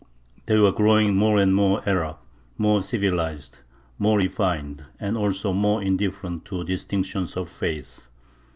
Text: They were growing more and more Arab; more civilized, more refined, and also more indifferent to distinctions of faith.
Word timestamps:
They 0.47 0.57
were 0.57 0.71
growing 0.71 1.15
more 1.15 1.37
and 1.37 1.53
more 1.53 1.87
Arab; 1.87 2.17
more 2.57 2.81
civilized, 2.81 3.59
more 3.99 4.17
refined, 4.17 4.83
and 4.99 5.15
also 5.15 5.53
more 5.53 5.83
indifferent 5.83 6.43
to 6.45 6.63
distinctions 6.63 7.37
of 7.37 7.49
faith. 7.49 8.01